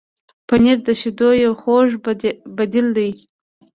پنېر 0.47 0.77
د 0.87 0.89
شیدو 0.99 1.29
یو 1.43 1.53
خوږ 1.61 1.89
بدیل 2.57 2.87
دی. 2.97 3.09